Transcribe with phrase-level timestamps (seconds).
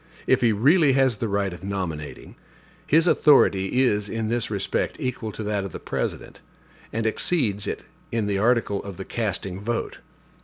[0.25, 2.35] If he really has the right of nominating,
[2.87, 6.39] his authority is in this respect equal to that of the President,
[6.91, 9.99] and exceeds it in the article of the casting vote.